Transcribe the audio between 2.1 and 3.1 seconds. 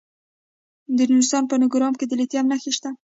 لیتیم نښې شته.